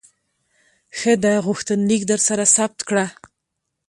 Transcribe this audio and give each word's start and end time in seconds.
ښه 0.97 1.13
ده، 1.23 1.33
غوښتنلیک 1.45 2.01
درسره 2.11 2.43
ثبت 2.55 2.79
کړه. 2.89 3.05